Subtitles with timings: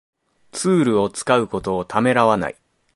[0.51, 2.55] ツールを使うことをためらわない